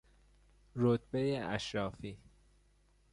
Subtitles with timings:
[0.75, 2.17] رتبهی اشرافی